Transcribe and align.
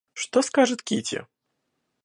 Что 0.13 0.41
скажет 0.41 0.81
Кити? 0.81 1.27